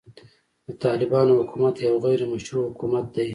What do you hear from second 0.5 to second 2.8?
د طالبانو حکومت يو غيري مشروع